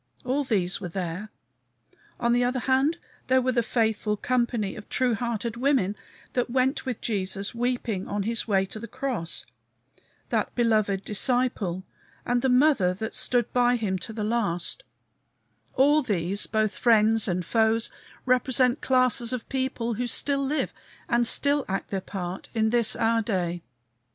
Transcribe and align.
All 0.25 0.43
these 0.43 0.81
were 0.81 0.87
there. 0.89 1.29
On 2.19 2.33
the 2.33 2.43
other 2.43 2.61
hand, 2.61 2.97
there 3.27 3.39
were 3.39 3.51
the 3.51 3.61
faithful 3.61 4.17
company 4.17 4.75
of 4.75 4.89
true 4.89 5.13
hearted 5.13 5.55
women 5.57 5.95
that 6.33 6.49
went 6.49 6.87
with 6.87 7.01
Jesus 7.01 7.53
weeping 7.53 8.07
on 8.07 8.23
his 8.23 8.47
way 8.47 8.65
to 8.65 8.79
the 8.79 8.87
cross; 8.87 9.45
that 10.29 10.55
beloved 10.55 11.03
disciple 11.03 11.83
and 12.25 12.41
the 12.41 12.49
Mother 12.49 12.95
that 12.95 13.13
stood 13.13 13.53
by 13.53 13.75
him 13.75 13.99
to 13.99 14.11
the 14.11 14.23
last; 14.23 14.83
all 15.75 16.01
these, 16.01 16.47
both 16.47 16.75
friends 16.79 17.27
and 17.27 17.45
foes, 17.45 17.91
represent 18.25 18.81
classes 18.81 19.31
of 19.31 19.47
people 19.49 19.93
who 19.93 20.07
still 20.07 20.43
live 20.43 20.73
and 21.07 21.27
still 21.27 21.63
act 21.67 21.91
their 21.91 22.01
part 22.01 22.49
in 22.55 22.71
this 22.71 22.95
our 22.95 23.21
day. 23.21 23.61